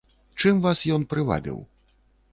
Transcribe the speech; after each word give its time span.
Чым 0.43 0.63
вас 0.63 0.81
ён 0.97 1.05
прывабіў? 1.13 1.63